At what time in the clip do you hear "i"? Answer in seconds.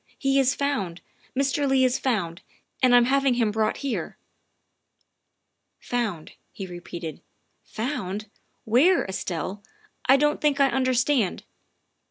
10.09-10.17, 10.59-10.69